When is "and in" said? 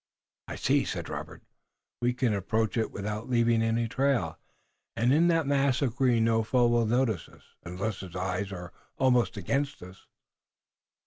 4.95-5.27